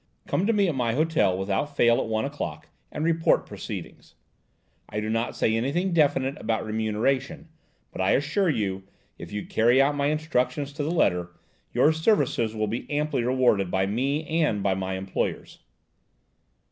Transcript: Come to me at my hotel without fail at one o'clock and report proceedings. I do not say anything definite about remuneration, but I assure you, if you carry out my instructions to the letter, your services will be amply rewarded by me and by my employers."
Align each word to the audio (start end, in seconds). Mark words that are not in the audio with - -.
Come 0.25 0.47
to 0.47 0.51
me 0.53 0.67
at 0.67 0.73
my 0.73 0.95
hotel 0.95 1.37
without 1.37 1.75
fail 1.77 1.99
at 1.99 2.07
one 2.07 2.25
o'clock 2.25 2.67
and 2.91 3.05
report 3.05 3.45
proceedings. 3.45 4.15
I 4.89 4.99
do 4.99 5.11
not 5.11 5.35
say 5.35 5.55
anything 5.55 5.93
definite 5.93 6.41
about 6.41 6.65
remuneration, 6.65 7.49
but 7.91 8.01
I 8.01 8.13
assure 8.13 8.49
you, 8.49 8.81
if 9.19 9.31
you 9.31 9.45
carry 9.45 9.79
out 9.79 9.93
my 9.93 10.07
instructions 10.07 10.73
to 10.73 10.83
the 10.83 10.89
letter, 10.89 11.33
your 11.71 11.93
services 11.93 12.55
will 12.55 12.65
be 12.65 12.89
amply 12.89 13.23
rewarded 13.23 13.69
by 13.69 13.85
me 13.85 14.25
and 14.41 14.63
by 14.63 14.73
my 14.73 14.95
employers." 14.95 15.59